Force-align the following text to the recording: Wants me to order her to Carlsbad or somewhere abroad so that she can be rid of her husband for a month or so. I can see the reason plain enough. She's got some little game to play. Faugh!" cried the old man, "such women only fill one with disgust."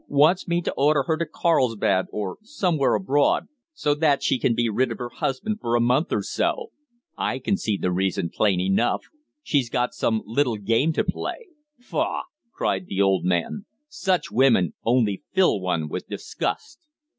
Wants 0.07 0.47
me 0.47 0.63
to 0.63 0.73
order 0.75 1.03
her 1.03 1.15
to 1.15 1.27
Carlsbad 1.27 2.07
or 2.11 2.39
somewhere 2.41 2.95
abroad 2.95 3.45
so 3.71 3.93
that 3.93 4.23
she 4.23 4.39
can 4.39 4.55
be 4.55 4.67
rid 4.67 4.91
of 4.91 4.97
her 4.97 5.09
husband 5.11 5.59
for 5.61 5.75
a 5.75 5.79
month 5.79 6.11
or 6.11 6.23
so. 6.23 6.71
I 7.19 7.37
can 7.37 7.55
see 7.55 7.77
the 7.77 7.91
reason 7.91 8.31
plain 8.33 8.59
enough. 8.59 9.01
She's 9.43 9.69
got 9.69 9.93
some 9.93 10.23
little 10.25 10.57
game 10.57 10.91
to 10.93 11.03
play. 11.03 11.49
Faugh!" 11.79 12.23
cried 12.51 12.87
the 12.87 12.99
old 12.99 13.25
man, 13.25 13.67
"such 13.89 14.31
women 14.31 14.73
only 14.83 15.21
fill 15.35 15.59
one 15.61 15.87
with 15.87 16.07
disgust." 16.07 16.79